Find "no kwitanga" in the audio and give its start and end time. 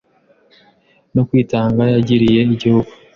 1.13-1.83